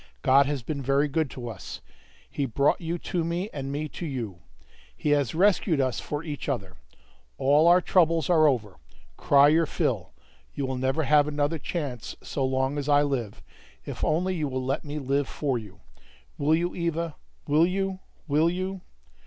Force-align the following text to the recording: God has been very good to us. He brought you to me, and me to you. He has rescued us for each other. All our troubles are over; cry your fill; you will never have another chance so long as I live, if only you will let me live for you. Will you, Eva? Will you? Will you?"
God 0.23 0.47
has 0.47 0.63
been 0.63 0.81
very 0.81 1.07
good 1.07 1.29
to 1.29 1.47
us. 1.47 1.79
He 2.27 2.47
brought 2.47 2.81
you 2.81 2.97
to 2.97 3.23
me, 3.23 3.51
and 3.53 3.71
me 3.71 3.87
to 3.89 4.05
you. 4.07 4.39
He 4.97 5.11
has 5.11 5.35
rescued 5.35 5.79
us 5.79 5.99
for 5.99 6.23
each 6.23 6.49
other. 6.49 6.75
All 7.37 7.67
our 7.67 7.81
troubles 7.81 8.27
are 8.27 8.47
over; 8.47 8.77
cry 9.15 9.49
your 9.49 9.67
fill; 9.67 10.11
you 10.55 10.65
will 10.65 10.77
never 10.79 11.03
have 11.03 11.27
another 11.27 11.59
chance 11.59 12.15
so 12.23 12.43
long 12.43 12.79
as 12.79 12.89
I 12.89 13.03
live, 13.03 13.43
if 13.85 14.03
only 14.03 14.33
you 14.33 14.47
will 14.47 14.65
let 14.65 14.83
me 14.83 14.97
live 14.97 15.27
for 15.27 15.59
you. 15.59 15.81
Will 16.35 16.55
you, 16.55 16.73
Eva? 16.73 17.15
Will 17.47 17.67
you? 17.67 17.99
Will 18.27 18.49
you?" 18.49 18.81